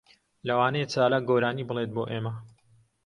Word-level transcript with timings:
لەوانەیە 0.47 0.87
چالاک 0.93 1.23
گۆرانی 1.29 1.67
بڵێت 1.69 1.89
بۆ 1.95 2.03
ئێمە. 2.11 2.33